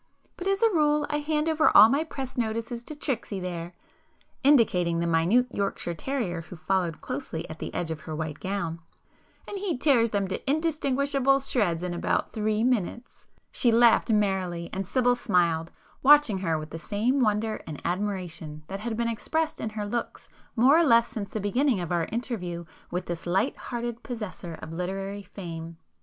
[0.35, 5.05] But as a rule I hand over all my press notices to Tricksy there,"—indicating the
[5.05, 10.09] minute Yorkshire terrier who followed closely at the edge of her white gown,—"and he tears
[10.09, 15.71] them to indistinguishable shreds in about three minutes!" She laughed merrily, and Sibyl smiled,
[16.01, 20.29] watching her with the same wonder and admiration that had been expressed in her looks
[20.55, 24.73] more or less since the beginning of our interview with this light hearted possessor of
[24.73, 25.77] literary fame.